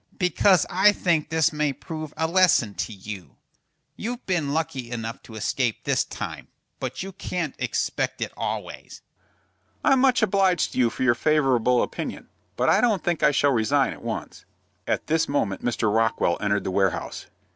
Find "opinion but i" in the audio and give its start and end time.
11.83-12.81